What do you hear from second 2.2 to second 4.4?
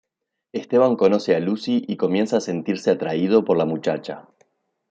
a sentirse atraído por la muchacha.